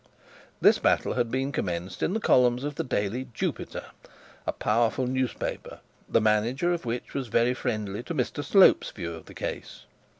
[0.61, 3.85] This battle had been commenced in the columns of the daily Jupiter,
[4.47, 9.25] a powerful newspaper, the manager of which was very friendly to Mr Slope's view of
[9.27, 9.85] the case.